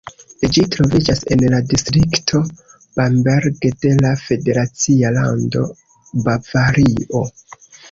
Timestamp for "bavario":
6.27-7.25